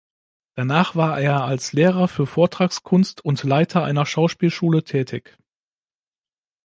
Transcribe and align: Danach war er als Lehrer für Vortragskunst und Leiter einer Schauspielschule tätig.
Danach 0.55 0.95
war 0.95 1.19
er 1.21 1.43
als 1.43 1.73
Lehrer 1.73 2.07
für 2.07 2.25
Vortragskunst 2.25 3.23
und 3.23 3.43
Leiter 3.43 3.83
einer 3.83 4.07
Schauspielschule 4.07 4.83
tätig. 4.83 5.37